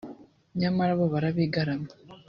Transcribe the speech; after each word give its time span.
nyamara 0.59 0.91
bo 0.99 1.05
barabigarama 1.13 1.89